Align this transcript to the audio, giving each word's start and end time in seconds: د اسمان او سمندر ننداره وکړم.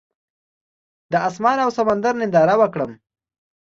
د 1.11 1.13
اسمان 1.27 1.57
او 1.65 1.69
سمندر 1.77 2.13
ننداره 2.19 2.55
وکړم. 2.59 2.91